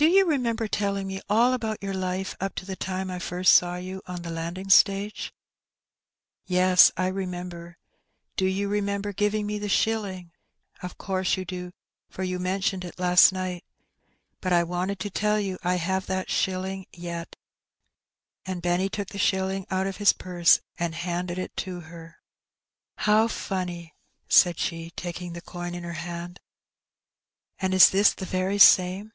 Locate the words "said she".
24.28-24.90